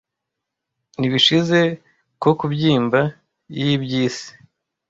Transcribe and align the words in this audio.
Ni 0.97 1.07
bishize, 1.13 1.59
ko 2.21 2.29
Kubyimba 2.39 3.01
y'iby'isi! 3.57 4.29